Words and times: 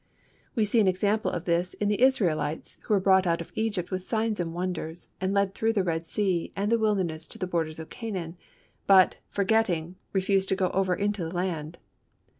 We 0.55 0.65
see 0.65 0.79
an 0.79 0.87
example 0.87 1.29
of 1.29 1.45
this 1.45 1.75
in 1.75 1.87
the 1.87 2.01
Israelites 2.01 2.77
who 2.85 2.95
were 2.95 2.99
brought 2.99 3.27
out 3.27 3.39
of 3.39 3.51
Egypt 3.53 3.91
with 3.91 4.01
signs 4.01 4.39
and 4.39 4.51
wonders, 4.51 5.09
and 5.21 5.31
led 5.31 5.53
through 5.53 5.73
the 5.73 5.83
Red 5.83 6.07
Sea 6.07 6.51
and 6.55 6.71
the 6.71 6.79
wilderness 6.79 7.27
to 7.27 7.37
the 7.37 7.45
borders 7.45 7.77
of 7.77 7.89
Canaan, 7.91 8.35
but, 8.87 9.17
forgetting, 9.29 9.97
refused 10.11 10.49
to 10.49 10.55
go 10.55 10.71
over 10.71 10.95
into 10.95 11.21
the 11.23 11.29
land. 11.35 11.77